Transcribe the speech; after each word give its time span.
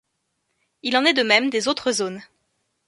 Il 0.81 0.97
en 0.97 1.05
est 1.05 1.13
de 1.13 1.21
même 1.21 1.51
des 1.51 1.67
autres 1.67 1.91
zones. 1.91 2.23